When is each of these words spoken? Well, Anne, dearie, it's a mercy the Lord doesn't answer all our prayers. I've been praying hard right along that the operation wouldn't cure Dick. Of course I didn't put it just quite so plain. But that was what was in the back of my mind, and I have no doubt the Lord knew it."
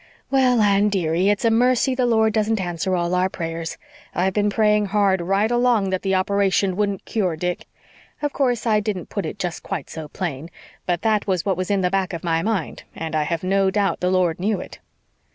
Well, 0.31 0.61
Anne, 0.61 0.89
dearie, 0.89 1.29
it's 1.29 1.45
a 1.45 1.51
mercy 1.51 1.93
the 1.93 2.07
Lord 2.07 2.33
doesn't 2.33 2.59
answer 2.59 2.95
all 2.95 3.13
our 3.13 3.29
prayers. 3.29 3.77
I've 4.15 4.33
been 4.33 4.49
praying 4.49 4.87
hard 4.87 5.21
right 5.21 5.51
along 5.51 5.91
that 5.91 6.01
the 6.01 6.15
operation 6.15 6.75
wouldn't 6.75 7.05
cure 7.05 7.35
Dick. 7.35 7.67
Of 8.23 8.33
course 8.33 8.65
I 8.65 8.79
didn't 8.79 9.09
put 9.11 9.27
it 9.27 9.37
just 9.37 9.61
quite 9.61 9.91
so 9.91 10.07
plain. 10.07 10.49
But 10.87 11.03
that 11.03 11.27
was 11.27 11.45
what 11.45 11.55
was 11.55 11.69
in 11.69 11.81
the 11.81 11.91
back 11.91 12.13
of 12.13 12.23
my 12.23 12.41
mind, 12.41 12.81
and 12.95 13.15
I 13.15 13.21
have 13.25 13.43
no 13.43 13.69
doubt 13.69 13.99
the 13.99 14.09
Lord 14.09 14.39
knew 14.39 14.59
it." 14.59 14.79